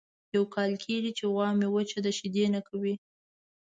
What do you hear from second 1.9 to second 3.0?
ده شیدې نه کوي.